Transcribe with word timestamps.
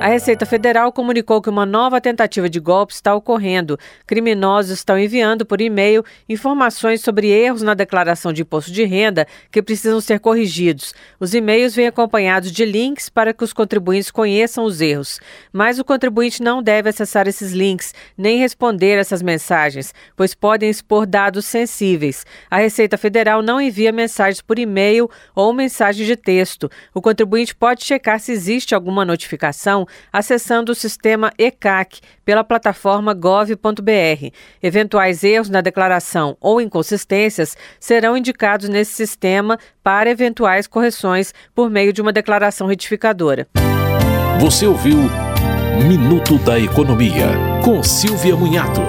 A 0.00 0.06
Receita 0.06 0.46
Federal 0.46 0.92
comunicou 0.92 1.42
que 1.42 1.50
uma 1.50 1.66
nova 1.66 2.00
tentativa 2.00 2.48
de 2.48 2.60
golpe 2.60 2.92
está 2.92 3.12
ocorrendo. 3.16 3.76
Criminosos 4.06 4.70
estão 4.70 4.96
enviando 4.96 5.44
por 5.44 5.60
e-mail 5.60 6.04
informações 6.28 7.00
sobre 7.00 7.26
erros 7.26 7.62
na 7.62 7.74
declaração 7.74 8.32
de 8.32 8.42
imposto 8.42 8.70
de 8.70 8.84
renda 8.84 9.26
que 9.50 9.60
precisam 9.60 10.00
ser 10.00 10.20
corrigidos. 10.20 10.94
Os 11.18 11.34
e-mails 11.34 11.74
vêm 11.74 11.88
acompanhados 11.88 12.52
de 12.52 12.64
links 12.64 13.08
para 13.08 13.34
que 13.34 13.42
os 13.42 13.52
contribuintes 13.52 14.08
conheçam 14.08 14.64
os 14.64 14.80
erros. 14.80 15.18
Mas 15.52 15.80
o 15.80 15.84
contribuinte 15.84 16.44
não 16.44 16.62
deve 16.62 16.90
acessar 16.90 17.26
esses 17.26 17.50
links 17.50 17.92
nem 18.16 18.38
responder 18.38 18.98
essas 18.98 19.20
mensagens, 19.20 19.92
pois 20.16 20.32
podem 20.32 20.70
expor 20.70 21.06
dados 21.06 21.44
sensíveis. 21.44 22.24
A 22.48 22.58
Receita 22.58 22.96
Federal 22.96 23.42
não 23.42 23.60
envia 23.60 23.90
mensagens 23.90 24.40
por 24.40 24.60
e-mail 24.60 25.10
ou 25.34 25.52
mensagem 25.52 26.06
de 26.06 26.14
texto. 26.14 26.70
O 26.94 27.02
contribuinte 27.02 27.52
pode 27.52 27.84
checar 27.84 28.20
se 28.20 28.30
existe 28.30 28.76
alguma 28.76 29.04
notificação 29.04 29.87
acessando 30.12 30.72
o 30.72 30.74
sistema 30.74 31.32
ECAC 31.38 32.00
pela 32.24 32.44
plataforma 32.44 33.14
gov.br. 33.14 34.32
Eventuais 34.62 35.24
erros 35.24 35.48
na 35.48 35.60
declaração 35.60 36.36
ou 36.40 36.60
inconsistências 36.60 37.56
serão 37.80 38.16
indicados 38.16 38.68
nesse 38.68 38.92
sistema 38.92 39.58
para 39.82 40.10
eventuais 40.10 40.66
correções 40.66 41.32
por 41.54 41.70
meio 41.70 41.92
de 41.92 42.00
uma 42.00 42.12
declaração 42.12 42.66
retificadora. 42.66 43.46
Você 44.40 44.66
ouviu 44.66 44.98
Minuto 45.86 46.38
da 46.38 46.58
Economia, 46.58 47.28
com 47.64 47.82
Silvia 47.82 48.34
Munhato. 48.34 48.80